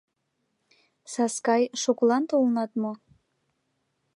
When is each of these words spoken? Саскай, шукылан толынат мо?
Саскай, 1.13 1.63
шукылан 1.81 2.23
толынат 2.29 2.71
мо? 2.81 2.91